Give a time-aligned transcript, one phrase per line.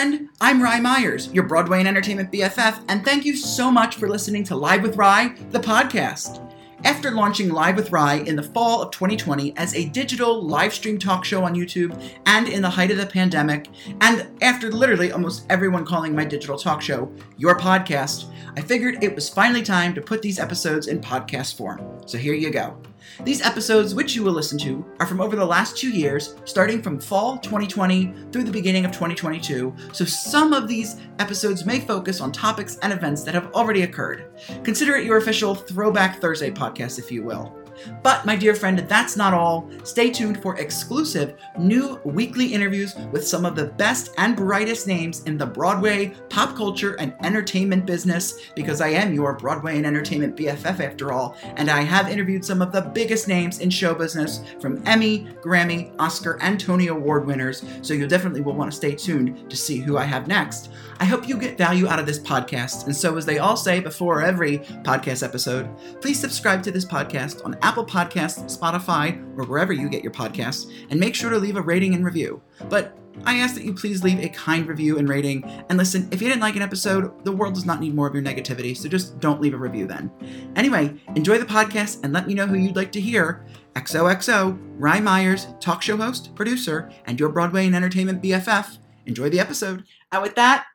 [0.00, 0.30] friend.
[0.40, 4.44] I'm Rye Myers, your Broadway and Entertainment BFF, and thank you so much for listening
[4.44, 6.40] to Live with Rye, the podcast.
[6.84, 10.98] After launching Live with Rye in the fall of 2020 as a digital live stream
[10.98, 13.68] talk show on YouTube and in the height of the pandemic,
[14.00, 19.14] and after literally almost everyone calling my digital talk show your podcast, I figured it
[19.14, 22.00] was finally time to put these episodes in podcast form.
[22.06, 22.80] So here you go.
[23.24, 26.80] These episodes, which you will listen to, are from over the last two years, starting
[26.80, 32.22] from fall 2020 through the beginning of 2022, so some of these episodes may focus
[32.22, 34.30] on topics and events that have already occurred.
[34.64, 37.59] Consider it your official Throwback Thursday podcast, if you will.
[38.02, 39.70] But, my dear friend, that's not all.
[39.84, 45.22] Stay tuned for exclusive new weekly interviews with some of the best and brightest names
[45.24, 50.36] in the Broadway, pop culture, and entertainment business, because I am your Broadway and entertainment
[50.36, 54.42] BFF after all, and I have interviewed some of the biggest names in show business
[54.60, 58.94] from Emmy, Grammy, Oscar, and Tony Award winners, so you definitely will want to stay
[58.94, 60.70] tuned to see who I have next.
[60.98, 63.80] I hope you get value out of this podcast, and so as they all say
[63.80, 65.68] before every podcast episode,
[66.00, 70.10] please subscribe to this podcast on Apple Apple Podcasts, Spotify, or wherever you get your
[70.10, 72.42] podcasts, and make sure to leave a rating and review.
[72.68, 75.44] But I ask that you please leave a kind review and rating.
[75.68, 78.12] And listen, if you didn't like an episode, the world does not need more of
[78.12, 80.10] your negativity, so just don't leave a review then.
[80.56, 83.46] Anyway, enjoy the podcast and let me know who you'd like to hear.
[83.76, 88.78] XOXO, Rye Myers, talk show host, producer, and your Broadway and entertainment BFF.
[89.06, 89.84] Enjoy the episode.
[90.10, 90.66] And with that,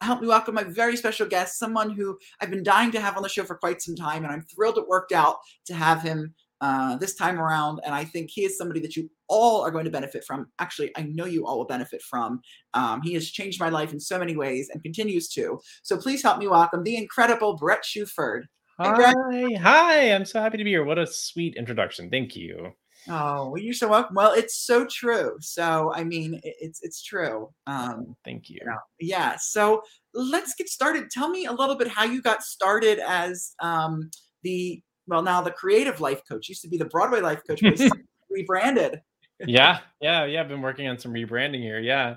[0.00, 3.22] help me welcome my very special guest, someone who I've been dying to have on
[3.22, 6.34] the show for quite some time, and I'm thrilled it worked out to have him
[6.60, 7.80] uh, this time around.
[7.84, 10.46] And I think he is somebody that you all are going to benefit from.
[10.58, 12.40] Actually, I know you all will benefit from.
[12.74, 15.60] Um, he has changed my life in so many ways and continues to.
[15.82, 18.42] So please help me welcome the incredible Bret Shuford.
[18.78, 19.12] Hi,
[19.60, 20.12] hi!
[20.12, 20.84] I'm so happy to be here.
[20.84, 22.08] What a sweet introduction.
[22.08, 22.72] Thank you.
[23.08, 24.14] Oh, well, you're so welcome.
[24.14, 25.36] Well, it's so true.
[25.40, 27.48] So, I mean, it's it's true.
[27.66, 28.58] Um, Thank you.
[28.60, 29.36] you know, yeah.
[29.38, 31.10] So let's get started.
[31.10, 34.10] Tell me a little bit how you got started as um,
[34.42, 36.48] the well, now the creative life coach.
[36.48, 37.80] Used to be the Broadway life coach, but
[38.30, 39.00] rebranded.
[39.40, 40.40] yeah, yeah, yeah.
[40.40, 41.80] I've been working on some rebranding here.
[41.80, 42.16] Yeah.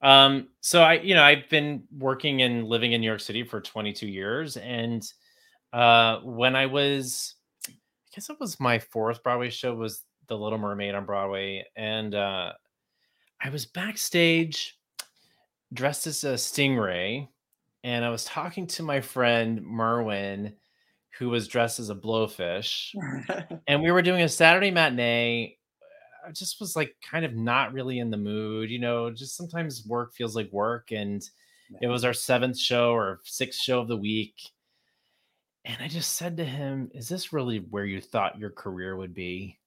[0.00, 3.60] Um, so I, you know, I've been working and living in New York City for
[3.60, 5.06] 22 years, and
[5.72, 7.34] uh, when I was
[8.14, 12.52] guess it was my fourth Broadway show was The Little Mermaid on Broadway, and uh,
[13.42, 14.78] I was backstage
[15.72, 17.28] dressed as a stingray,
[17.82, 20.54] and I was talking to my friend Merwin,
[21.18, 22.94] who was dressed as a blowfish,
[23.66, 25.56] and we were doing a Saturday matinee.
[26.26, 29.10] I just was like kind of not really in the mood, you know.
[29.10, 31.22] Just sometimes work feels like work, and
[31.80, 34.34] it was our seventh show or sixth show of the week
[35.64, 39.14] and I just said to him, Is this really where you thought your career would
[39.14, 39.58] be?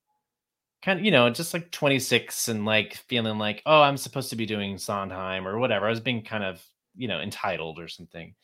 [0.83, 4.35] Kind of, you know, just like 26 and like feeling like, oh, I'm supposed to
[4.35, 5.87] be doing Sondheim or whatever.
[5.87, 6.61] I was being kind of,
[6.95, 8.35] you know, entitled or something.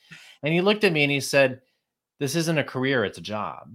[0.42, 1.62] And he looked at me and he said,
[2.20, 3.72] This isn't a career, it's a job.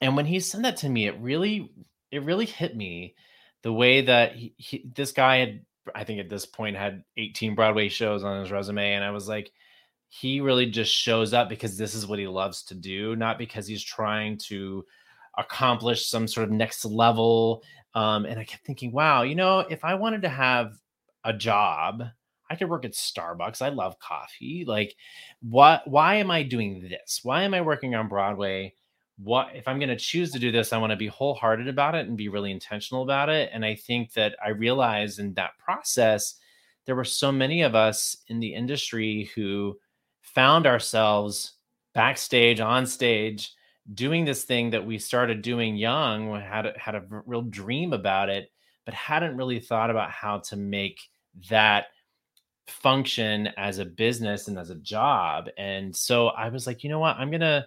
[0.00, 1.72] And when he said that to me, it really,
[2.12, 3.16] it really hit me
[3.62, 5.60] the way that he, he, this guy had,
[5.92, 8.92] I think at this point had 18 Broadway shows on his resume.
[8.92, 9.50] And I was like,
[10.08, 13.66] he really just shows up because this is what he loves to do, not because
[13.66, 14.84] he's trying to
[15.36, 17.62] accomplish some sort of next level.
[17.94, 20.74] Um, and I kept thinking, wow, you know, if I wanted to have
[21.24, 22.02] a job,
[22.50, 23.60] I could work at Starbucks.
[23.60, 24.64] I love coffee.
[24.66, 24.94] Like,
[25.42, 25.86] what?
[25.86, 27.20] Why am I doing this?
[27.22, 28.74] Why am I working on Broadway?
[29.18, 30.72] What if I'm going to choose to do this?
[30.72, 33.50] I want to be wholehearted about it and be really intentional about it.
[33.52, 36.36] And I think that I realized in that process,
[36.86, 39.76] there were so many of us in the industry who
[40.34, 41.52] found ourselves
[41.94, 43.52] backstage on stage
[43.94, 48.28] doing this thing that we started doing young had a, had a real dream about
[48.28, 48.50] it
[48.84, 51.00] but hadn't really thought about how to make
[51.50, 51.86] that
[52.66, 55.48] function as a business and as a job.
[55.58, 57.16] And so i was like you know what?
[57.16, 57.66] I'm gonna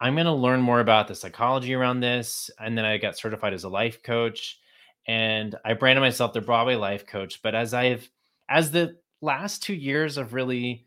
[0.00, 2.50] i'm gonna learn more about the psychology around this.
[2.58, 4.58] And then i got certified as a life coach
[5.06, 7.40] and i branded myself the broadway life coach.
[7.42, 8.08] But as i've
[8.48, 10.86] as the last two years of really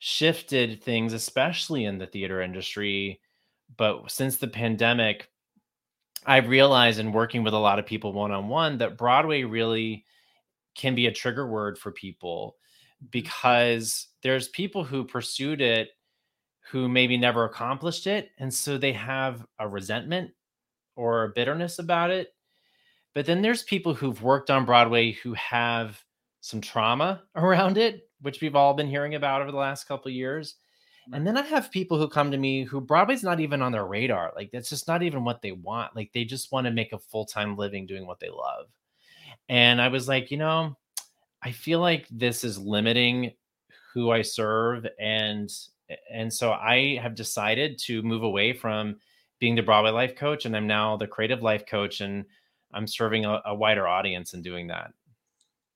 [0.00, 3.20] shifted things, especially in the theater industry.
[3.76, 5.28] But since the pandemic,
[6.26, 10.04] I've realized in working with a lot of people one on one that Broadway really
[10.74, 12.56] can be a trigger word for people
[12.96, 13.06] mm-hmm.
[13.10, 15.90] because there's people who pursued it
[16.70, 18.30] who maybe never accomplished it.
[18.38, 20.30] And so they have a resentment
[20.94, 22.28] or a bitterness about it.
[23.12, 26.00] But then there's people who've worked on Broadway who have
[26.40, 30.56] some trauma around it which we've all been hearing about over the last couple years.
[31.12, 33.86] And then I have people who come to me who Broadway's not even on their
[33.86, 34.32] radar.
[34.36, 35.96] Like that's just not even what they want.
[35.96, 38.66] Like they just want to make a full-time living doing what they love.
[39.48, 40.76] And I was like, you know,
[41.42, 43.32] I feel like this is limiting
[43.92, 45.50] who I serve and
[46.08, 48.96] and so I have decided to move away from
[49.40, 52.24] being the Broadway life coach and I'm now the creative life coach and
[52.72, 54.92] I'm serving a, a wider audience in doing that.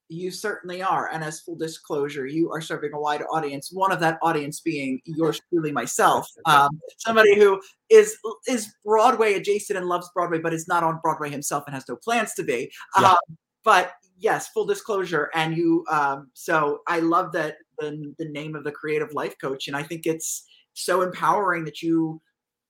[0.09, 1.09] You certainly are.
[1.11, 3.71] And as full disclosure, you are serving a wide audience.
[3.73, 8.17] One of that audience being yours truly, myself, um, somebody who is
[8.47, 11.97] is Broadway adjacent and loves Broadway, but is not on Broadway himself and has no
[11.97, 12.71] plans to be.
[13.01, 13.13] Yeah.
[13.13, 15.31] Um, but yes, full disclosure.
[15.35, 19.69] And you, um, so I love that the the name of the creative life coach,
[19.69, 22.21] and I think it's so empowering that you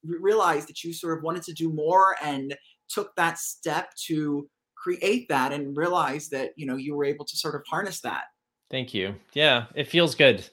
[0.05, 2.57] realized that you sort of wanted to do more and
[2.89, 4.49] took that step to
[4.85, 8.25] create that and realize that you know you were able to sort of harness that.
[8.71, 9.15] Thank you.
[9.33, 10.49] Yeah it feels good.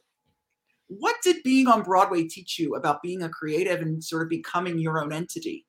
[0.87, 4.79] What did being on broadway teach you about being a creative and sort of becoming
[4.79, 5.65] your own entity?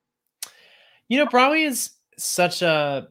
[1.08, 3.08] You know broadway is such a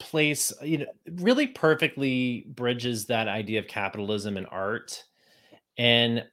[0.00, 5.04] place you know really perfectly bridges that idea of capitalism and art.
[5.78, 6.24] And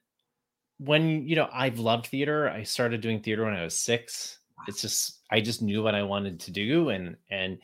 [0.78, 4.38] when you know i've loved theater i started doing theater when i was six.
[4.66, 7.58] It's just i just knew what i wanted to do and and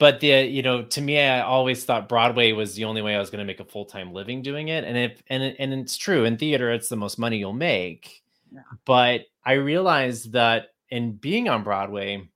[0.00, 3.20] but the you know to me i always thought broadway was the only way i
[3.20, 6.24] was going to make a full-time living doing it and if and and it's true
[6.24, 8.62] in theater it's the most money you'll make yeah.
[8.84, 12.28] but i realized that in being on broadway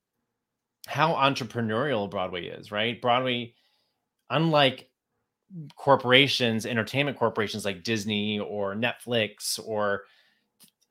[0.86, 3.52] how entrepreneurial broadway is right broadway
[4.30, 4.88] unlike
[5.76, 10.02] corporations entertainment corporations like disney or netflix or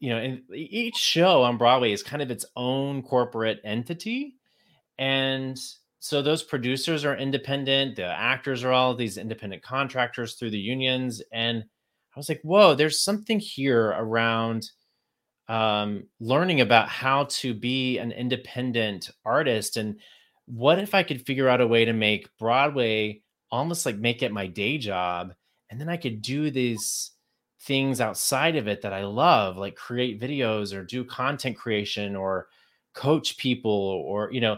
[0.03, 4.35] you know, and each show on Broadway is kind of its own corporate entity.
[4.99, 5.57] And
[6.03, 11.21] so those producers are independent, the actors are all these independent contractors through the unions.
[11.31, 14.69] And I was like, whoa, there's something here around
[15.47, 19.77] um, learning about how to be an independent artist.
[19.77, 19.97] And
[20.43, 24.33] what if I could figure out a way to make Broadway almost like make it
[24.33, 25.33] my day job?
[25.69, 27.11] And then I could do these
[27.61, 32.47] things outside of it that I love, like create videos or do content creation or
[32.93, 34.57] coach people or, you know,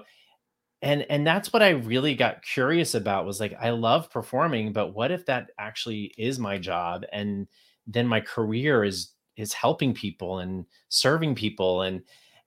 [0.81, 4.93] and and that's what I really got curious about was like I love performing, but
[4.93, 7.47] what if that actually is my job and
[7.87, 12.01] then my career is is helping people and serving people and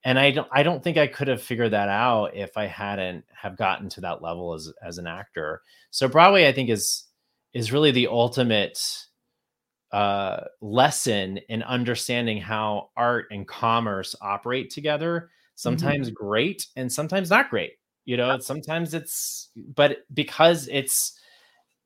[0.04, 3.24] and I don't I don't think I could have figured that out if I hadn't
[3.34, 5.62] have gotten to that level as as an actor.
[5.90, 7.04] So Broadway I think is
[7.54, 8.78] is really the ultimate
[9.90, 15.30] uh, lesson in understanding how art and commerce operate together.
[15.54, 16.26] Sometimes mm-hmm.
[16.26, 17.72] great and sometimes not great.
[18.08, 21.18] You know, sometimes it's, but because it's,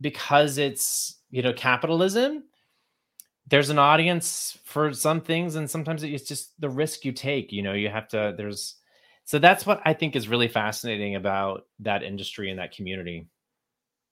[0.01, 2.45] because it's, you know, capitalism,
[3.49, 7.61] there's an audience for some things and sometimes it's just the risk you take you
[7.61, 8.77] know you have to there's
[9.25, 13.27] so that's what i think is really fascinating about that industry and that community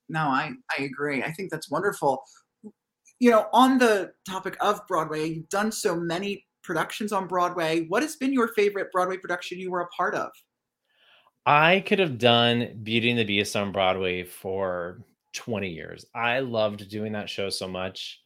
[0.09, 2.25] no i i agree i think that's wonderful
[3.21, 7.85] you know, on the topic of Broadway, you've done so many productions on Broadway.
[7.89, 10.31] What has been your favorite Broadway production you were a part of?
[11.51, 15.01] I could have done Beauty and the Beast on Broadway for
[15.33, 16.07] 20 years.
[16.15, 18.21] I loved doing that show so much.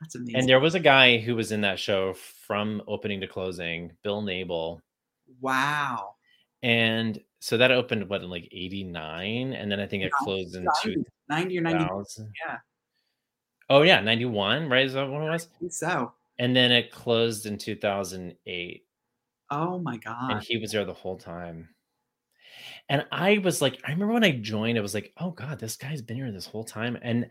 [0.00, 0.36] That's amazing.
[0.36, 2.14] And there was a guy who was in that show
[2.46, 4.80] from opening to closing, Bill Nabel.
[5.40, 6.14] Wow.
[6.62, 10.64] And so that opened what in like 89 and then I think it closed in
[11.28, 11.84] 90 or 90.
[12.46, 12.58] Yeah.
[13.68, 14.86] Oh yeah, 91, right?
[14.86, 15.48] Is that what it was?
[15.70, 16.12] so.
[16.38, 18.86] And then it closed in 2008.
[19.50, 20.30] Oh my god.
[20.30, 21.68] And he was there the whole time.
[22.88, 25.76] And I was like, I remember when I joined, I was like, oh god, this
[25.76, 26.98] guy's been here this whole time.
[27.02, 27.30] And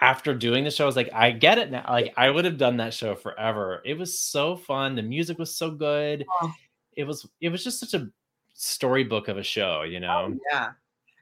[0.00, 1.84] after doing the show, I was like, I get it now.
[1.88, 3.82] Like I would have done that show forever.
[3.84, 4.94] It was so fun.
[4.94, 6.24] The music was so good.
[6.42, 6.52] Oh.
[6.96, 8.08] It was it was just such a
[8.54, 10.28] storybook of a show, you oh, know.
[10.32, 10.68] Oh, yeah.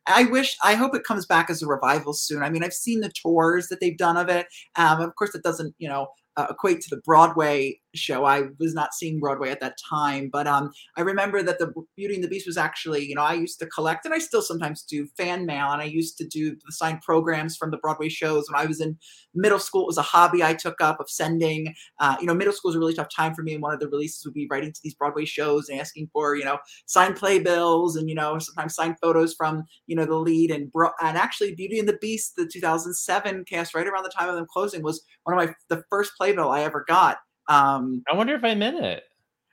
[0.06, 2.42] I wish, I hope it comes back as a revival soon.
[2.42, 4.46] I mean, I've seen the tours that they've done of it.
[4.76, 8.24] Um, of course, it doesn't, you know, uh, equate to the Broadway show.
[8.24, 12.14] I was not seeing Broadway at that time, but um, I remember that the Beauty
[12.14, 14.82] and the Beast was actually, you know, I used to collect, and I still sometimes
[14.82, 18.50] do fan mail, and I used to do the signed programs from the Broadway shows
[18.50, 18.96] when I was in
[19.34, 19.82] middle school.
[19.82, 21.74] It was a hobby I took up of sending.
[22.00, 23.80] Uh, you know, middle school was a really tough time for me, and one of
[23.80, 27.16] the releases would be writing to these Broadway shows and asking for, you know, signed
[27.16, 31.16] playbills and you know sometimes signed photos from you know the lead and bro- and
[31.16, 34.82] actually Beauty and the Beast, the 2007 cast, right around the time of them closing,
[34.82, 38.62] was one of my the first playbill I ever got um, I wonder if I'm
[38.62, 39.04] in it.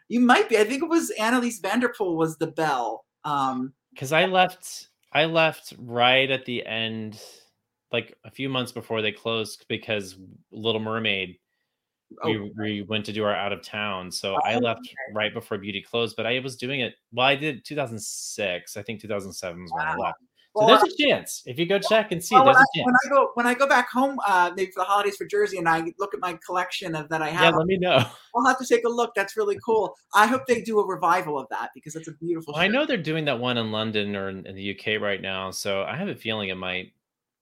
[0.07, 0.57] You might be.
[0.57, 3.05] I think it was Anneliese van der Pol was the Belle.
[3.23, 4.89] Um, because I left.
[5.13, 7.21] I left right at the end,
[7.91, 10.17] like a few months before they closed, because
[10.51, 11.37] Little Mermaid.
[12.23, 14.95] Oh, we, we went to do our out of town, so oh, I left okay.
[15.13, 16.17] right before Beauty closed.
[16.17, 16.95] But I was doing it.
[17.13, 18.75] Well, I did 2006.
[18.75, 20.19] I think 2007 was when I left.
[20.53, 22.35] So well, there's a chance if you go check and see.
[22.35, 22.85] Well, there's a chance.
[22.85, 25.57] when I go when I go back home, uh, maybe for the holidays for Jersey,
[25.57, 27.53] and I look at my collection of that I have.
[27.53, 28.03] Yeah, let me know.
[28.35, 29.13] I'll have to take a look.
[29.15, 29.95] That's really cool.
[30.13, 32.53] I hope they do a revival of that because it's a beautiful.
[32.53, 35.21] Well, I know they're doing that one in London or in, in, the UK right
[35.21, 36.91] now, so I have a feeling it might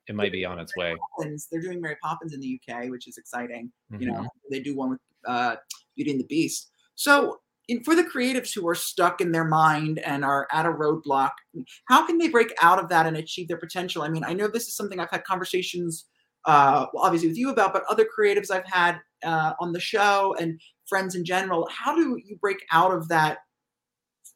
[0.07, 0.95] it might be on its way.
[1.17, 1.47] Poppins.
[1.51, 3.71] They're doing Mary Poppins in the UK, which is exciting.
[3.91, 4.03] Mm-hmm.
[4.03, 4.51] You know, mm-hmm.
[4.51, 5.55] they do one with uh,
[5.95, 6.69] Beauty and the Beast.
[6.93, 7.39] So
[7.69, 11.31] in, for the creatives who are stuck in their mind and are at a roadblock,
[11.85, 14.01] how can they break out of that and achieve their potential?
[14.01, 16.05] I mean, I know this is something I've had conversations,
[16.45, 20.59] uh, obviously with you about, but other creatives I've had uh, on the show and
[20.87, 21.69] friends in general.
[21.71, 23.39] How do you break out of that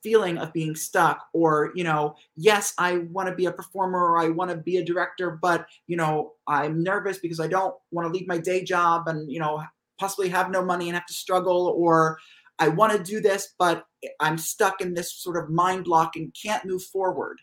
[0.04, 1.26] feeling of being stuck?
[1.34, 4.78] Or, you know, yes, I want to be a performer or I want to be
[4.78, 8.64] a director, but, you know, I'm nervous because I don't want to leave my day
[8.64, 9.64] job and, you know,
[10.00, 12.20] possibly have no money and have to struggle or
[12.64, 13.84] I want to do this, but
[14.22, 17.40] I'm stuck in this sort of mind block and can't move forward?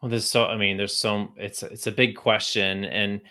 [0.00, 3.22] Well, there's so I mean, there's so it's it's a big question, and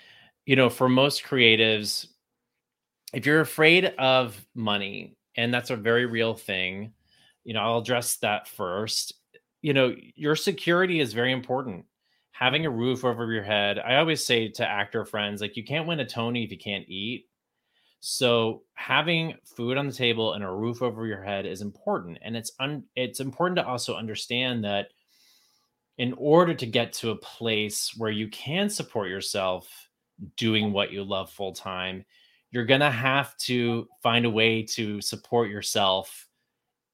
[0.45, 2.07] you know, for most creatives,
[3.13, 6.93] if you're afraid of money, and that's a very real thing,
[7.43, 9.13] you know, I'll address that first.
[9.61, 11.85] You know, your security is very important.
[12.31, 13.77] Having a roof over your head.
[13.77, 16.87] I always say to actor friends, like, you can't win a Tony if you can't
[16.87, 17.28] eat.
[18.01, 22.35] So having food on the table and a roof over your head is important, and
[22.37, 24.89] it's un- it's important to also understand that
[25.97, 29.89] in order to get to a place where you can support yourself
[30.37, 32.05] doing what you love full time,
[32.51, 36.27] you're gonna have to find a way to support yourself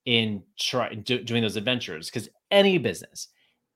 [0.05, 3.29] in try do, doing those adventures because any business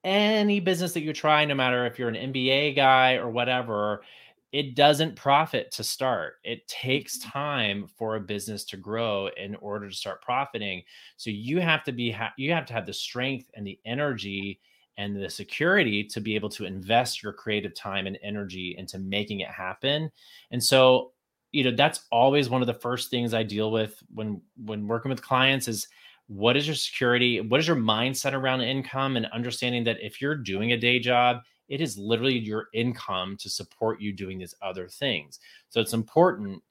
[0.03, 4.03] any business that you try no matter if you're an mba guy or whatever
[4.51, 6.35] it doesn't profit to start.
[6.43, 7.29] It takes mm-hmm.
[7.29, 10.83] time for a business to grow in order to start profiting.
[11.17, 14.59] So you have to be ha- you have to have the strength and the energy
[14.97, 19.39] and the security to be able to invest your creative time and energy into making
[19.39, 20.11] it happen.
[20.51, 21.13] And so,
[21.51, 25.09] you know, that's always one of the first things I deal with when when working
[25.09, 25.87] with clients is
[26.27, 27.41] what is your security?
[27.41, 31.41] What is your mindset around income and understanding that if you're doing a day job
[31.69, 35.39] it is literally your income to support you doing these other things.
[35.69, 36.61] So it's important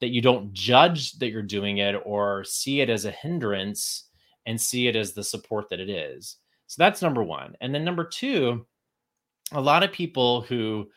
[0.00, 4.04] that you don't judge that you're doing it or see it as a hindrance
[4.46, 6.36] and see it as the support that it is.
[6.66, 7.54] So that's number one.
[7.60, 8.66] And then number two,
[9.52, 10.90] a lot of people who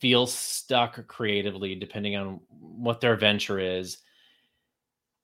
[0.00, 3.98] feel stuck creatively, depending on what their venture is,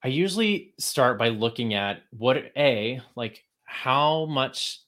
[0.05, 4.81] I usually start by looking at what A, like how much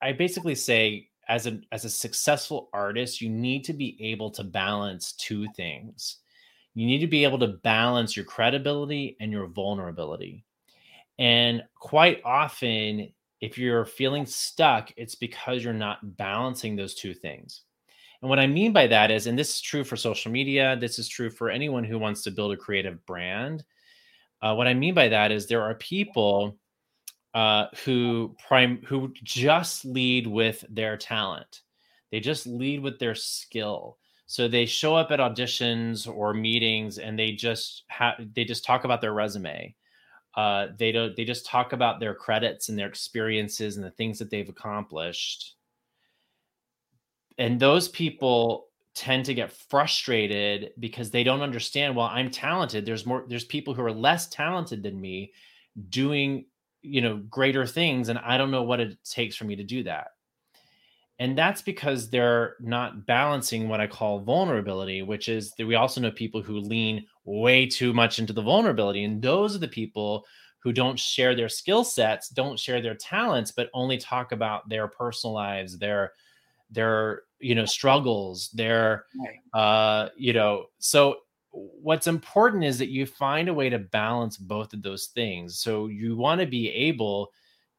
[0.00, 4.44] I, basically say as a as a successful artist, you need to be able to
[4.44, 6.18] balance two things.
[6.74, 10.44] You need to be able to balance your credibility and your vulnerability.
[11.18, 17.62] And quite often, if you're feeling stuck, it's because you're not balancing those two things.
[18.20, 20.98] And what I mean by that is, and this is true for social media, this
[20.98, 23.64] is true for anyone who wants to build a creative brand.
[24.40, 26.56] Uh, what I mean by that is there are people
[27.34, 31.62] uh, who prime who just lead with their talent.
[32.10, 33.98] They just lead with their skill.
[34.26, 38.84] So they show up at auditions or meetings and they just have they just talk
[38.84, 39.74] about their resume.
[40.34, 44.18] Uh, they don't they just talk about their credits and their experiences and the things
[44.18, 45.54] that they've accomplished.
[47.38, 53.06] And those people tend to get frustrated because they don't understand well i'm talented there's
[53.06, 55.32] more there's people who are less talented than me
[55.88, 56.44] doing
[56.82, 59.82] you know greater things and i don't know what it takes for me to do
[59.82, 60.08] that.
[61.20, 66.00] And that's because they're not balancing what i call vulnerability which is that we also
[66.00, 70.24] know people who lean way too much into the vulnerability and those are the people
[70.60, 74.86] who don't share their skill sets don't share their talents but only talk about their
[74.86, 76.12] personal lives their
[76.70, 79.06] their you know struggles their
[79.54, 81.16] uh you know so
[81.50, 85.60] what's important is that you find a way to balance both of those things.
[85.60, 87.30] So you want to be able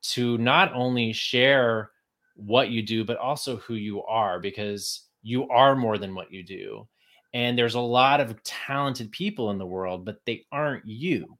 [0.02, 1.92] to not only share
[2.36, 6.44] what you do, but also who you are, because you are more than what you
[6.44, 6.88] do.
[7.34, 11.38] And there's a lot of talented people in the world, but they aren't you.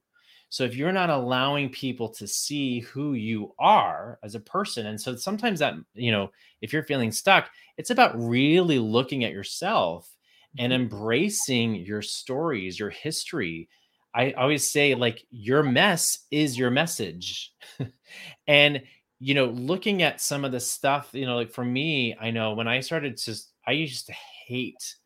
[0.50, 5.00] So if you're not allowing people to see who you are as a person, and
[5.00, 10.10] so sometimes that, you know, if you're feeling stuck, it's about really looking at yourself
[10.58, 10.82] and mm-hmm.
[10.82, 13.68] embracing your stories, your history.
[14.14, 17.52] I always say, like, your mess is your message.
[18.46, 18.82] and,
[19.20, 22.54] you know, looking at some of the stuff, you know, like for me, I know
[22.54, 24.14] when I started to, I used to
[24.46, 24.96] hate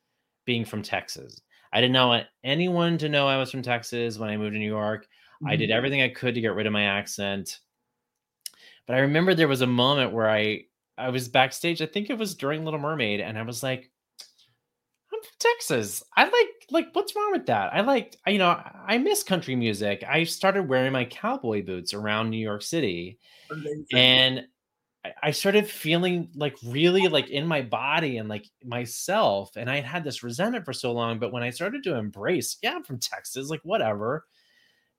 [0.47, 1.41] being from Texas.
[1.73, 4.67] I didn't want anyone to know I was from Texas when I moved to New
[4.67, 5.05] York.
[5.05, 5.49] Mm-hmm.
[5.49, 5.77] I did mm-hmm.
[5.77, 7.59] everything I could to get rid of my accent.
[8.87, 10.65] But I remember there was a moment where I
[10.97, 11.83] I was backstage.
[11.83, 13.94] I think it was during Little Mermaid, and I was like, "I'm from
[15.38, 16.02] Texas.
[16.16, 17.73] I like like what's wrong with that?
[17.75, 20.04] I like you know I miss country music.
[20.09, 23.19] I started wearing my cowboy boots around New York City,
[23.50, 23.87] Amazing.
[23.93, 29.50] and I- I started feeling like really like in my body and like myself.
[29.54, 32.57] And I had had this resentment for so long, but when I started to embrace,
[32.62, 34.25] yeah, I'm from Texas, like whatever.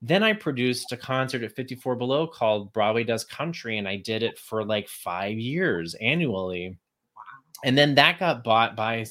[0.04, 4.22] Then I produced a concert at 54 Below called Broadway Does Country, and I did
[4.22, 6.78] it for like five years annually.
[7.64, 9.06] And then that got bought by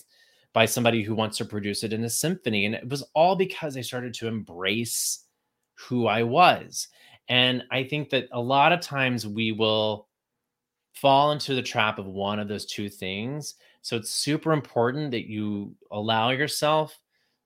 [0.54, 2.64] by somebody who wants to produce it in a symphony.
[2.64, 5.26] And it was all because I started to embrace
[5.74, 6.88] who I was.
[7.28, 10.08] And I think that a lot of times we will
[10.94, 13.56] fall into the trap of one of those two things.
[13.82, 16.96] So it's super important that you allow yourself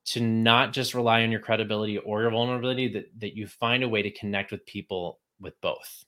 [0.07, 3.89] to not just rely on your credibility or your vulnerability, that, that you find a
[3.89, 6.05] way to connect with people with both.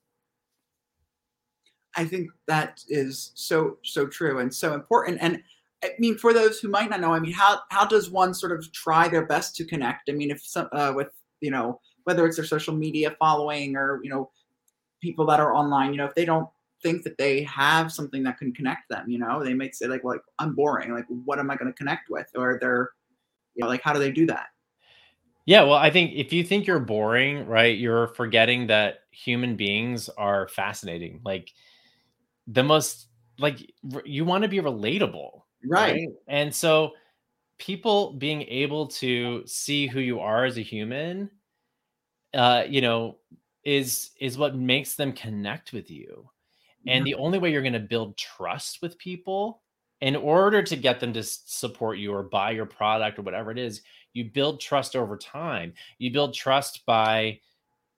[1.96, 5.18] I think that is so so true and so important.
[5.20, 5.42] And
[5.82, 8.52] I mean, for those who might not know, I mean, how how does one sort
[8.52, 10.10] of try their best to connect?
[10.10, 11.08] I mean, if some uh, with
[11.40, 14.30] you know whether it's their social media following or you know
[15.00, 16.48] people that are online, you know, if they don't
[16.82, 20.04] think that they have something that can connect them, you know, they might say like,
[20.04, 20.92] well, like I'm boring.
[20.92, 22.26] Like, what am I going to connect with?
[22.34, 22.90] Or they're,
[23.54, 24.46] you know, like how do they do that?
[25.46, 30.08] Yeah, well, I think if you think you're boring, right, you're forgetting that human beings
[30.10, 31.20] are fascinating.
[31.24, 31.52] Like
[32.46, 33.06] the most,
[33.38, 33.58] like
[34.04, 35.92] you want to be relatable, Right.
[35.92, 36.08] right?
[36.28, 36.92] And so
[37.58, 41.30] people being able to see who you are as a human,
[42.34, 43.18] uh, you know,
[43.64, 46.28] is is what makes them connect with you.
[46.86, 49.62] And the only way you're going to build trust with people
[50.00, 53.58] in order to get them to support you or buy your product or whatever it
[53.58, 53.82] is,
[54.14, 55.74] you build trust over time.
[55.98, 57.40] You build trust by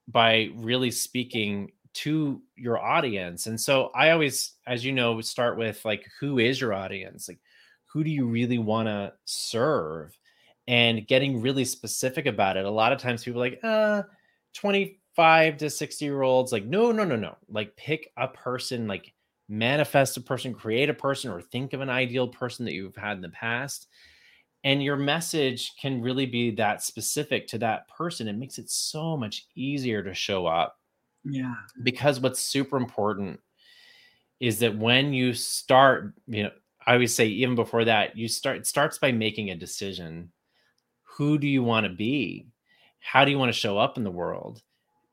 [0.09, 3.47] by really speaking to your audience.
[3.47, 7.29] And so I always as you know start with like who is your audience?
[7.29, 7.39] Like
[7.93, 10.17] who do you really want to serve?
[10.69, 12.65] And getting really specific about it.
[12.65, 14.03] A lot of times people are like, uh
[14.55, 19.13] 25 to 60 year olds like no no no no like pick a person like
[19.49, 23.17] manifest a person create a person or think of an ideal person that you've had
[23.17, 23.89] in the past
[24.65, 29.17] and your message can really be that specific to that person it makes it so
[29.17, 30.79] much easier to show up
[31.25, 31.55] Yeah.
[31.83, 33.41] because what's super important
[34.41, 36.51] is that when you start you know
[36.87, 40.33] i always say even before that you start it starts by making a decision.
[41.17, 42.47] Who do you want to be?
[43.01, 44.63] How do you want to show up in the world?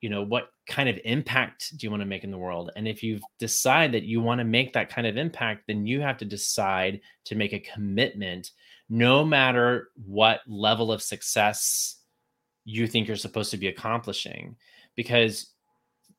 [0.02, 2.72] You know what kind of impact do you want to make in the world?
[2.76, 6.02] And if you decide that you want to make that kind of impact then you
[6.02, 8.52] have to decide to make a commitment
[8.90, 11.98] no matter what level of success
[12.66, 14.56] you think you're supposed to be accomplishing
[14.96, 15.52] because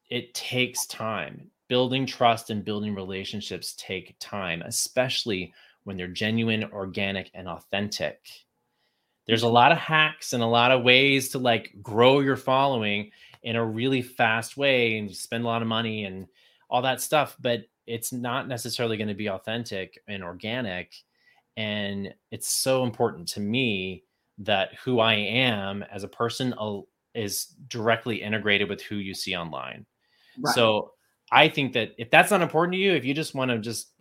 [0.08, 5.54] it takes time building trust and building relationships take time especially
[5.84, 8.28] when they're genuine organic and authentic.
[9.26, 9.54] There's a mm-hmm.
[9.54, 13.64] lot of hacks and a lot of ways to like grow your following in a
[13.64, 16.26] really fast way and spend a lot of money and
[16.68, 20.94] all that stuff but it's not necessarily going to be authentic and organic.
[21.56, 24.04] And it's so important to me
[24.38, 26.54] that who i am as a person
[27.14, 29.86] is directly integrated with who you see online.
[30.38, 30.54] Right.
[30.54, 30.92] so
[31.30, 33.92] I think that if that's not important to you, if you just want to just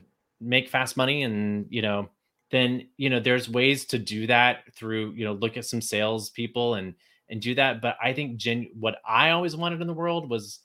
[0.42, 2.10] make fast money and you know,
[2.52, 6.30] then you know there's ways to do that through you know look at some sales
[6.32, 6.96] people and
[7.30, 7.82] and do that.
[7.82, 10.60] But I think gen what I always wanted in the world was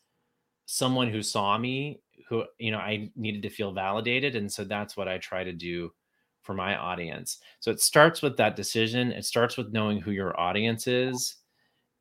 [0.67, 4.97] someone who saw me, who you know I needed to feel validated, and so that's
[4.97, 5.93] what I try to do
[6.43, 7.39] for my audience.
[7.61, 9.13] So it starts with that decision.
[9.13, 11.37] It starts with knowing who your audience is,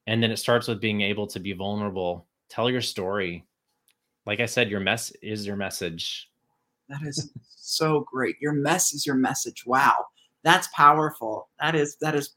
[0.08, 2.28] and then it starts with being able to be vulnerable.
[2.49, 3.45] Tell your story
[4.25, 6.29] like I said, your mess is your message.
[6.89, 8.36] That is so great.
[8.41, 9.65] Your mess is your message.
[9.65, 10.05] Wow,
[10.43, 11.49] that's powerful.
[11.59, 12.36] That is that is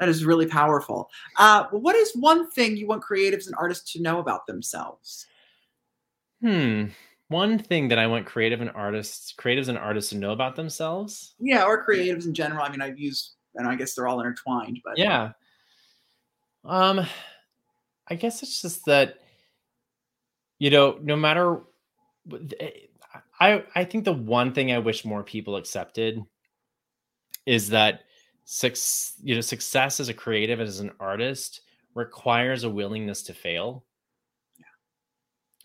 [0.00, 1.08] that is really powerful.
[1.36, 5.26] Uh, what is one thing you want creatives and artists to know about themselves?
[6.40, 6.86] Hmm.
[7.28, 11.34] One thing that I want creative and artists, creatives and artists to know about themselves.
[11.38, 12.64] Yeah, or creatives in general.
[12.64, 14.80] I mean, I've used, and I guess they're all intertwined.
[14.84, 15.32] But Yeah.
[16.64, 17.06] Um,
[18.08, 19.20] I guess it's just that,
[20.62, 21.62] you know, no matter
[22.60, 22.70] eh,
[23.40, 26.22] I I think the one thing I wish more people accepted
[27.46, 28.02] is that
[28.44, 31.62] six, you know, success as a creative as an artist
[31.96, 33.84] requires a willingness to fail.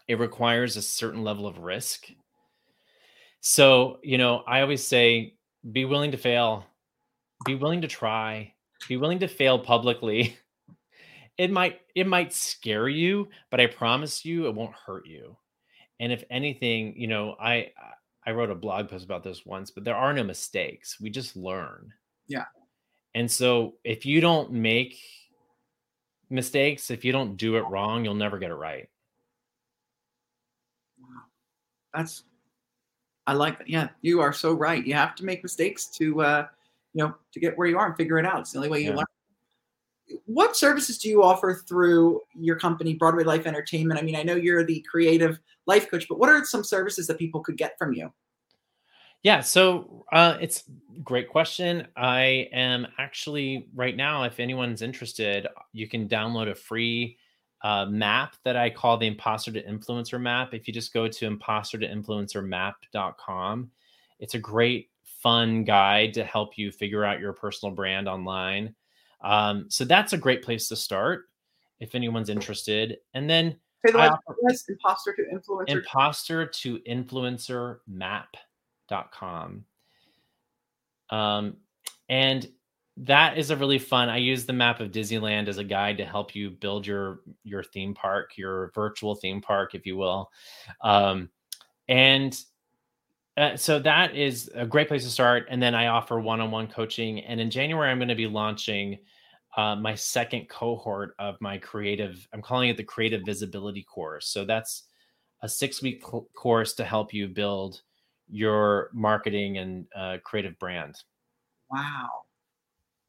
[0.08, 2.08] It requires a certain level of risk.
[3.42, 5.36] So, you know, I always say
[5.72, 6.66] be willing to fail,
[7.46, 8.56] be willing to try,
[8.88, 10.40] be willing to fail publicly.
[11.38, 15.38] It might it might scare you, but I promise you it won't hurt you.
[16.00, 17.71] And if anything, you know, I
[18.26, 21.00] I wrote a blog post about this once, but there are no mistakes.
[21.00, 21.93] We just learn.
[22.28, 22.45] Yeah.
[23.15, 25.00] And so if you don't make
[26.30, 28.89] mistakes, if you don't do it wrong, you'll never get it right.
[31.00, 31.08] Wow.
[31.93, 32.23] That's
[33.28, 33.69] I like that.
[33.69, 34.86] Yeah, you are so right.
[34.86, 36.47] You have to make mistakes to uh,
[36.93, 38.39] you know, to get where you are and figure it out.
[38.39, 38.95] It's the only way you Yeah.
[38.97, 39.06] learn.
[40.26, 44.00] What services do you offer through your company, Broadway Life Entertainment?
[44.00, 47.17] I mean, I know you're the creative life coach, but what are some services that
[47.17, 48.12] people could get from you?
[49.24, 50.63] Yeah, so uh, it's
[50.96, 51.88] a great question.
[51.98, 57.17] I am actually right now, if anyone's interested, you can download a free
[57.63, 60.54] uh, map that I call the Imposter to Influencer map.
[60.54, 63.72] If you just go to imposter to influencer map.com,
[64.20, 68.76] it's a great, fun guide to help you figure out your personal brand online.
[69.21, 71.25] Um, so that's a great place to start
[71.80, 72.97] if anyone's interested.
[73.13, 74.38] And then the I last offer-
[74.69, 75.69] imposter to influencer.
[75.69, 79.65] imposter to influencer map.com
[81.10, 81.56] um
[82.10, 82.49] and
[82.97, 86.06] that is a really fun i use the map of disneyland as a guide to
[86.06, 90.30] help you build your your theme park your virtual theme park if you will
[90.82, 91.30] um
[91.88, 92.43] and
[93.38, 97.19] uh, so that is a great place to start and then i offer one-on-one coaching
[97.21, 98.97] and in january i'm going to be launching
[99.56, 104.45] uh, my second cohort of my creative i'm calling it the creative visibility course so
[104.45, 104.84] that's
[105.43, 107.82] a six week co- course to help you build
[108.30, 110.95] your marketing and uh, creative brand.
[111.71, 112.10] Wow.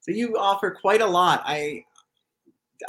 [0.00, 1.42] So you offer quite a lot.
[1.44, 1.84] I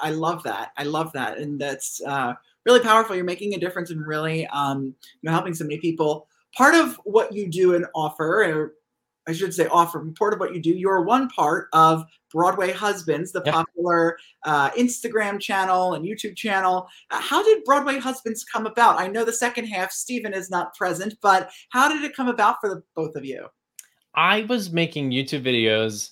[0.02, 0.72] I love that.
[0.78, 2.34] I love that, and that's uh,
[2.66, 3.16] really powerful.
[3.16, 6.28] You're making a difference and really um, you know helping so many people.
[6.56, 8.74] Part of what you do and offer, or
[9.28, 13.32] I should say offer, part of what you do, you're one part of Broadway Husbands,
[13.32, 13.52] the Yeah.
[13.52, 16.88] popular uh, Instagram channel and YouTube channel.
[17.12, 19.00] Uh, How did Broadway Husbands come about?
[19.00, 22.58] I know the second half, Stephen is not present, but how did it come about
[22.60, 23.48] for the both of you?
[24.16, 26.12] I was making YouTube videos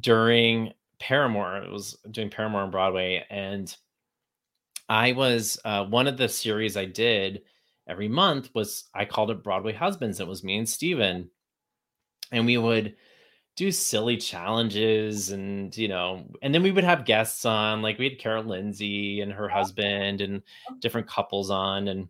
[0.00, 1.58] during Paramour.
[1.58, 3.74] It was doing Paramour on Broadway, and
[4.88, 7.42] I was uh, one of the series I did
[7.88, 10.20] every month was I called it Broadway Husbands.
[10.20, 11.30] It was me and Steven.
[12.32, 12.96] and we would
[13.56, 18.08] do silly challenges and you know and then we would have guests on like we
[18.08, 19.54] had Kara Lindsay and her oh.
[19.54, 20.74] husband and oh.
[20.80, 22.08] different couples on and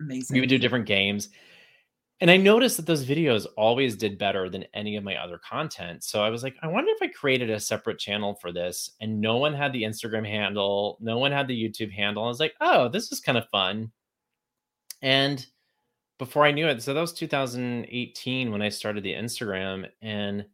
[0.00, 0.34] Amazing.
[0.34, 1.28] we would do different games.
[2.20, 6.02] And i noticed that those videos always did better than any of my other content.
[6.04, 8.92] So i was like i wonder if i created a separate channel for this?
[9.00, 12.24] And no one had the instagram handle no one had the youtube handle.
[12.24, 13.92] I was like oh this is kind of fun
[15.02, 15.46] and
[16.18, 20.44] before i knew it so that was 2018 when i started the instagram and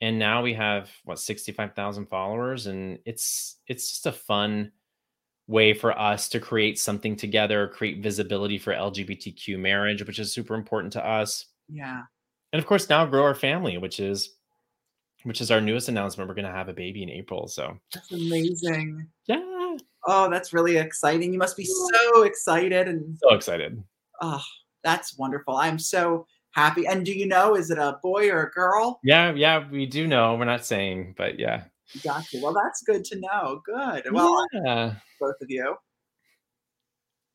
[0.00, 4.72] and now we have what 65,000 followers and it's it's just a fun
[5.46, 10.54] way for us to create something together create visibility for lgbtq marriage which is super
[10.54, 12.02] important to us yeah.
[12.52, 14.36] and of course now grow our family which is
[15.24, 18.12] which is our newest announcement we're going to have a baby in april so That's
[18.12, 19.08] amazing.
[19.26, 19.59] yeah
[20.06, 21.32] Oh, that's really exciting.
[21.32, 23.82] You must be so excited and so excited
[24.20, 24.42] oh,
[24.82, 25.56] that's wonderful.
[25.56, 26.86] I'm so happy.
[26.86, 29.00] And do you know, is it a boy or a girl?
[29.04, 31.64] yeah yeah we do know we're not saying but yeah
[32.04, 32.38] Gotcha.
[32.40, 33.62] Well, that's good to know.
[33.66, 34.04] Good.
[34.12, 34.94] Well, yeah.
[35.18, 35.74] both of you.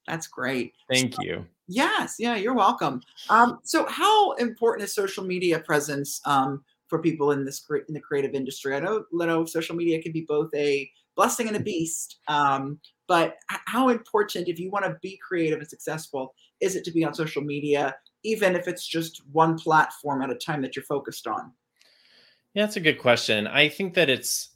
[0.07, 0.71] That's great.
[0.89, 2.15] thank you Yes.
[2.19, 3.01] Yeah, you're welcome.
[3.29, 7.93] Um, so, how important is social media presence um, for people in this cre- in
[7.93, 8.75] the creative industry?
[8.75, 13.37] I know, know social media can be both a blessing and a beast, um, but
[13.47, 17.13] how important, if you want to be creative and successful, is it to be on
[17.13, 21.51] social media, even if it's just one platform at a time that you're focused on?
[22.53, 23.47] Yeah, that's a good question.
[23.47, 24.49] I think that it's,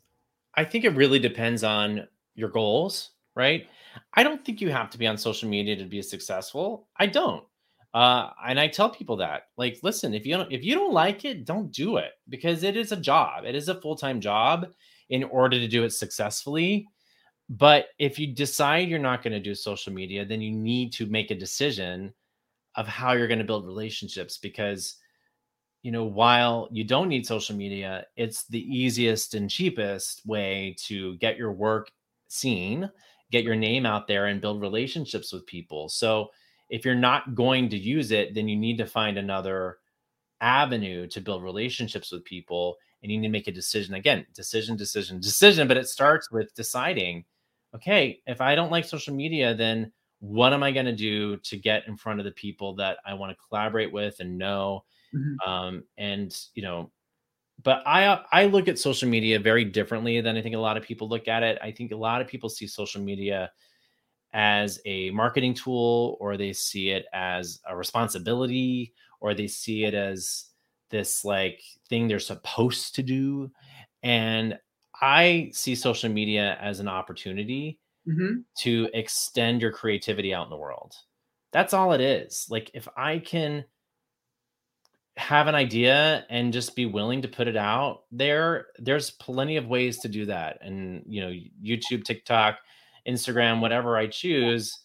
[0.56, 3.68] I think it really depends on your goals, right?
[4.14, 6.88] I don't think you have to be on social media to be successful.
[6.98, 7.44] I don't.
[7.94, 11.26] Uh, and I tell people that, like, listen, if you don't, if you don't like
[11.26, 13.46] it, don't do it because it is a job.
[13.46, 14.68] It is a full time job
[15.10, 16.88] in order to do it successfully.
[17.50, 21.08] But if you decide you're not going to do social media, then you need to
[21.08, 22.14] make a decision
[22.76, 24.96] of how you're going to build relationships because
[25.82, 31.16] you know, while you don't need social media, it's the easiest and cheapest way to
[31.18, 31.90] get your work
[32.28, 32.90] seen,
[33.32, 35.88] get your name out there, and build relationships with people.
[35.88, 36.30] So,
[36.70, 39.78] if you're not going to use it, then you need to find another
[40.42, 42.76] avenue to build relationships with people.
[43.02, 45.68] And you need to make a decision again, decision, decision, decision.
[45.68, 47.26] But it starts with deciding
[47.76, 51.56] okay, if I don't like social media, then what am I going to do to
[51.56, 54.84] get in front of the people that I want to collaborate with and know?
[55.16, 55.36] Mhm.
[55.48, 56.92] um and you know
[57.64, 60.84] but i i look at social media very differently than i think a lot of
[60.84, 63.52] people look at it i think a lot of people see social media
[64.34, 69.94] as a marketing tool or they see it as a responsibility or they see it
[69.94, 70.49] as
[70.90, 73.52] this like thing they're supposed to do.
[74.04, 74.58] And
[75.02, 78.40] I see social media as an opportunity Mm-hmm.
[78.60, 80.96] to extend your creativity out in the world.
[81.52, 82.48] That's all it is.
[82.50, 83.66] Like if I can
[85.18, 89.68] have an idea and just be willing to put it out there, there's plenty of
[89.68, 90.58] ways to do that.
[90.62, 91.32] And you know,
[91.64, 92.58] YouTube, TikTok,
[93.08, 94.76] Instagram, whatever I choose,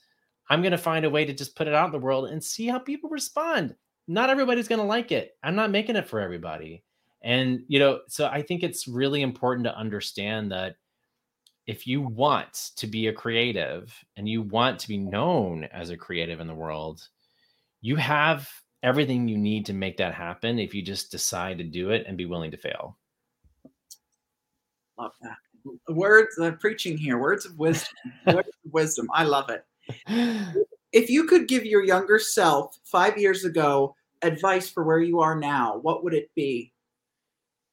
[0.51, 2.43] I'm going to find a way to just put it out in the world and
[2.45, 3.75] see how people respond.
[4.07, 5.37] Not everybody's going to like it.
[5.43, 6.85] I'm not making it for everybody.
[7.23, 10.77] And you know, so I think it's really important to understand that
[11.67, 15.97] if you want to be a creative and you want to be known as a
[15.97, 17.09] creative in the world,
[17.81, 18.49] you have
[18.83, 22.19] everything you need to make that happen if you just decide to do it and
[22.19, 22.99] be willing to fail.
[24.99, 25.37] Love that.
[25.89, 27.95] Words of preaching here, words of wisdom.
[28.27, 29.09] words of wisdom.
[29.15, 29.65] I love it.
[30.95, 35.39] If you could give your younger self five years ago advice for where you are
[35.39, 36.73] now, what would it be?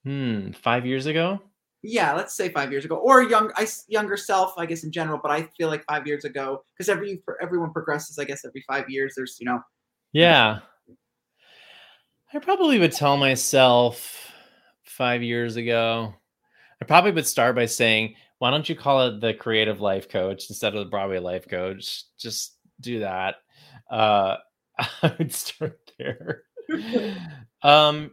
[0.03, 1.39] Hmm, 5 years ago?
[1.83, 5.19] Yeah, let's say five years ago, or young, I, younger self, I guess in general.
[5.21, 8.17] But I feel like five years ago, because every everyone progresses.
[8.19, 9.61] I guess every five years, there's you know,
[10.13, 10.59] Yeah.
[12.33, 14.31] I probably would tell myself
[14.83, 16.13] 5 years ago.
[16.81, 20.49] I probably would start by saying, why don't you call it the creative life coach
[20.49, 22.03] instead of the Broadway life coach?
[22.17, 23.35] Just do that.
[23.89, 24.37] Uh,
[24.77, 26.43] I would start there.
[27.63, 28.11] um,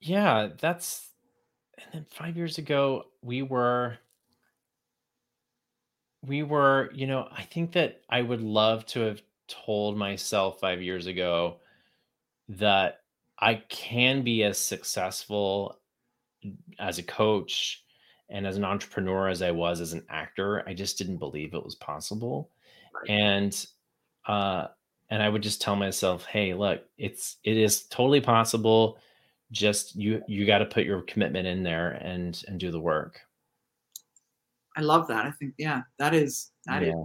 [0.00, 1.08] yeah, that's,
[1.78, 3.98] and then five years ago, we were,
[6.26, 10.80] we were, you know, I think that I would love to have told myself five
[10.82, 11.58] years ago
[12.48, 13.00] that
[13.38, 15.78] I can be as successful
[16.78, 17.84] as a coach
[18.28, 20.66] and as an entrepreneur as I was as an actor.
[20.68, 22.50] I just didn't believe it was possible.
[23.08, 23.66] And
[24.26, 24.68] uh
[25.10, 28.98] and I would just tell myself, "Hey, look, it's it is totally possible.
[29.52, 33.20] Just you you got to put your commitment in there and and do the work."
[34.76, 35.24] I love that.
[35.24, 37.04] I think yeah, that is that is Yeah,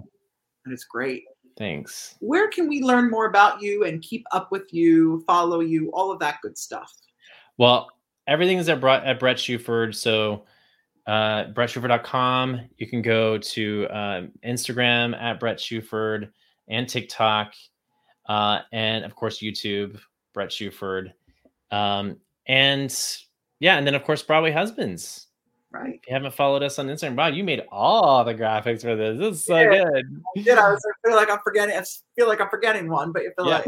[0.65, 1.23] that is great.
[1.57, 2.15] thanks.
[2.19, 6.11] Where can we learn more about you and keep up with you, follow you, all
[6.11, 6.91] of that good stuff?
[7.57, 7.89] Well,
[8.27, 9.93] everything's at Bret, at Bret Shuford.
[9.93, 10.45] So,
[11.09, 12.61] uh, BretShuford.com.
[12.77, 16.29] You can go to um, Instagram at Bret Shuford
[16.67, 17.53] and TikTok,
[18.27, 19.99] uh, and of course YouTube,
[20.35, 21.11] Bret Shuford.
[21.71, 22.17] Um,
[22.47, 22.95] and
[23.59, 25.25] yeah, and then of course Broadway Husbands.
[25.71, 25.95] Right.
[25.95, 29.17] If you haven't followed us on Instagram, wow, you made all the graphics for this.
[29.19, 29.69] This is so Yeah.
[29.85, 30.23] good.
[30.37, 30.57] I did.
[30.57, 31.75] I was I feel like I'm forgetting.
[31.75, 31.83] I
[32.15, 33.55] feel like I'm forgetting one, but you feel Yeah.
[33.57, 33.65] like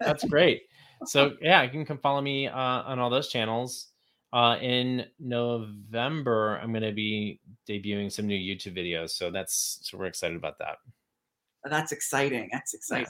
[0.00, 0.62] That's great.
[1.06, 3.88] So yeah, you can come follow me uh, on all those channels.
[4.34, 9.10] Uh, in November, I'm going to be debuting some new YouTube videos.
[9.10, 10.78] So that's so we're excited about that.
[11.70, 12.48] that's exciting.
[12.52, 13.06] That's exciting.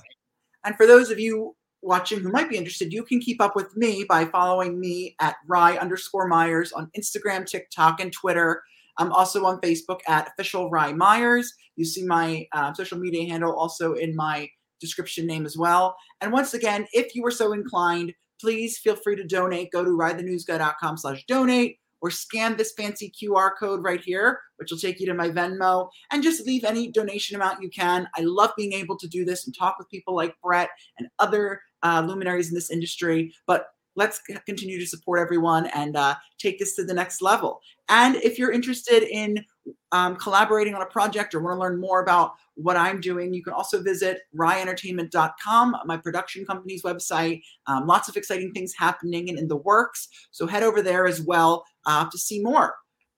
[0.66, 3.74] And for those of you watching who might be interested, you can keep up with
[3.74, 8.62] me by following me at Rye underscore Myers on Instagram, TikTok, and Twitter.
[8.98, 11.54] I'm also on Facebook at official Rye Myers.
[11.76, 15.96] You see my uh, social media handle also in my description name as well.
[16.20, 19.72] And once again, if you were so inclined, please feel free to donate.
[19.72, 24.78] Go to ridethenewsguy.com slash donate or scan this fancy QR code right here, which will
[24.78, 28.06] take you to my Venmo, and just leave any donation amount you can.
[28.14, 30.68] I love being able to do this and talk with people like Bret
[30.98, 33.32] and other uh, luminaries in this industry.
[33.46, 37.60] But let's continue to support everyone and uh, take this to the next level.
[37.88, 39.44] And if you're interested in
[39.92, 43.42] um, collaborating on a project or want to learn more about what I'm doing, you
[43.42, 47.42] can also visit ryentertainment.com, my production company's website.
[47.66, 50.08] Um, lots of exciting things happening and in the works.
[50.30, 52.74] So head over there as well uh, to see more.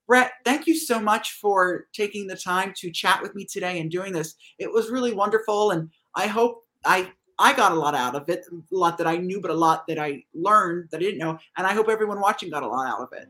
[0.06, 3.90] Bret, thank you so much for taking the time to chat with me today and
[3.90, 4.36] doing this.
[4.58, 8.46] It was really wonderful, and I hope I I got a lot out of it,
[8.50, 11.38] a lot that I knew, but a lot that I learned that I didn't know,
[11.56, 13.28] and I hope everyone watching got a lot out of it.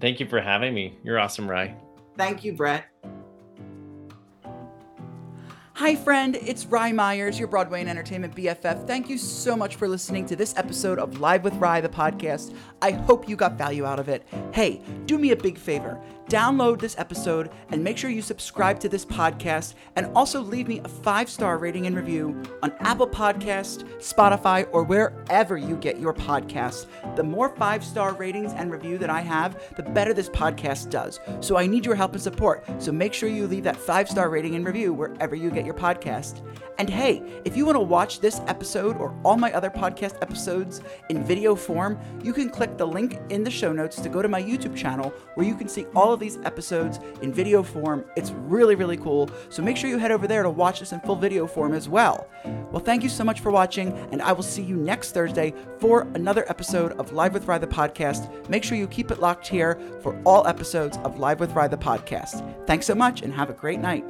[0.00, 0.98] Thank you for having me.
[1.04, 1.76] You're awesome, Rye.
[2.16, 2.86] Thank you, Bret.
[5.74, 6.36] Hi, friend.
[6.36, 8.86] It's Rye Myers, your Broadway and Entertainment BFF.
[8.86, 12.54] Thank you so much for listening to this episode of Live with Rye, the podcast.
[12.82, 14.22] I hope you got value out of it.
[14.52, 15.98] Hey, do me a big favor.
[16.28, 20.80] Download this episode and make sure you subscribe to this podcast and also leave me
[20.84, 26.14] a five star rating and review on Apple Podcast, Spotify, or wherever you get your
[26.14, 26.86] podcasts.
[27.16, 31.18] The more five star ratings and review that I have, the better this podcast does.
[31.40, 32.64] So I need your help and support.
[32.78, 35.66] So make sure you leave that five star rating and review wherever you get get
[35.66, 36.42] your podcast.
[36.78, 40.80] And hey, if you want to watch this episode or all my other podcast episodes
[41.10, 44.28] in video form, you can click the link in the show notes to go to
[44.28, 48.04] my YouTube channel where you can see all of these episodes in video form.
[48.16, 49.30] It's really, really cool.
[49.50, 51.88] So make sure you head over there to watch this in full video form as
[51.88, 52.26] well.
[52.72, 56.08] Well, thank you so much for watching, and I will see you next Thursday for
[56.14, 58.48] another episode of Live with Rye the podcast.
[58.48, 61.76] Make sure you keep it locked here for all episodes of Live with Rye the
[61.76, 62.66] podcast.
[62.66, 64.04] Thanks so much, and have a great night.